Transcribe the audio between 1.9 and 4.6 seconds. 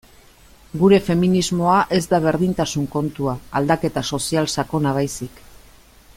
ez da berdintasun kontua, aldaketa sozial